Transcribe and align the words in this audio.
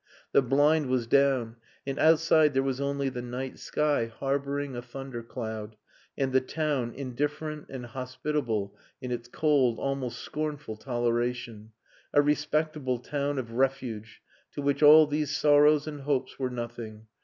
The 0.31 0.41
blind 0.41 0.87
was 0.87 1.05
down; 1.05 1.57
and 1.85 1.99
outside 1.99 2.55
there 2.55 2.63
was 2.63 2.81
only 2.81 3.07
the 3.09 3.21
night 3.21 3.59
sky 3.59 4.07
harbouring 4.07 4.75
a 4.75 4.81
thunder 4.81 5.21
cloud, 5.21 5.75
and 6.17 6.33
the 6.33 6.41
town 6.41 6.91
indifferent 6.95 7.67
and 7.69 7.85
hospitable 7.85 8.75
in 8.99 9.11
its 9.11 9.27
cold, 9.27 9.77
almost 9.77 10.17
scornful, 10.19 10.75
toleration 10.75 11.73
a 12.15 12.21
respectable 12.23 12.97
town 12.97 13.37
of 13.37 13.51
refuge 13.51 14.23
to 14.53 14.63
which 14.63 14.81
all 14.81 15.05
these 15.05 15.37
sorrows 15.37 15.85
and 15.85 16.01
hopes 16.01 16.39
were 16.39 16.49
nothing. 16.49 17.05